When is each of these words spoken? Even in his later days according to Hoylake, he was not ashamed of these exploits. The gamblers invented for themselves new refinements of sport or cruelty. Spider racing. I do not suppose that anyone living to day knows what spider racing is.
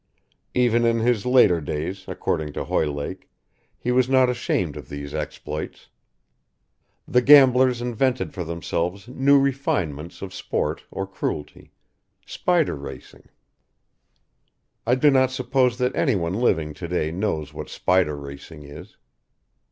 Even 0.55 0.83
in 0.83 0.97
his 0.97 1.27
later 1.27 1.61
days 1.61 2.05
according 2.07 2.53
to 2.53 2.63
Hoylake, 2.63 3.29
he 3.77 3.91
was 3.91 4.09
not 4.09 4.31
ashamed 4.31 4.75
of 4.75 4.89
these 4.89 5.13
exploits. 5.13 5.89
The 7.07 7.21
gamblers 7.21 7.83
invented 7.83 8.33
for 8.33 8.43
themselves 8.43 9.07
new 9.07 9.39
refinements 9.39 10.23
of 10.23 10.33
sport 10.33 10.85
or 10.89 11.05
cruelty. 11.05 11.71
Spider 12.25 12.75
racing. 12.77 13.29
I 14.87 14.95
do 14.95 15.11
not 15.11 15.29
suppose 15.29 15.77
that 15.77 15.95
anyone 15.95 16.33
living 16.33 16.73
to 16.73 16.87
day 16.87 17.11
knows 17.11 17.53
what 17.53 17.69
spider 17.69 18.17
racing 18.17 18.63
is. 18.63 18.97